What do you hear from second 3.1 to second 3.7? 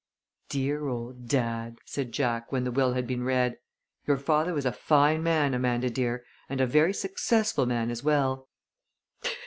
read.